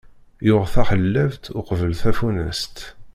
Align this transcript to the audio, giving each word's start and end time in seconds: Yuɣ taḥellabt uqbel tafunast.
Yuɣ 0.47 0.63
taḥellabt 0.73 1.43
uqbel 1.59 1.93
tafunast. 2.01 2.75